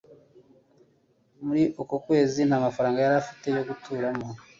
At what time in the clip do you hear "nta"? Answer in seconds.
2.43-2.57